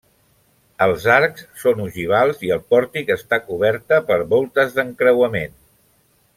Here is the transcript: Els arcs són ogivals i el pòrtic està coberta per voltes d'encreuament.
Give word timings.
Els 0.85 1.03
arcs 1.15 1.43
són 1.63 1.83
ogivals 1.83 2.41
i 2.49 2.51
el 2.57 2.63
pòrtic 2.75 3.13
està 3.17 3.41
coberta 3.51 4.03
per 4.11 4.21
voltes 4.35 4.77
d'encreuament. 4.79 5.59